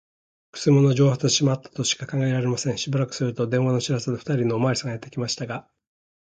[0.51, 2.77] くせ者は蒸発してしまったとしか考えられません。
[2.79, 5.67] しばらくすると、電話の知らせで、ふたりのおまわりさんがやってきましたが、